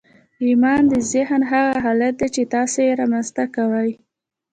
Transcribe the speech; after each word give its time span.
ايمان 0.43 0.81
د 0.91 0.93
ذهن 1.11 1.41
هغه 1.51 1.73
حالت 1.85 2.13
دی 2.19 2.27
چې 2.35 2.43
تاسې 2.53 2.79
يې 2.87 2.93
رامنځته 3.01 3.43
کوئ. 3.55 3.91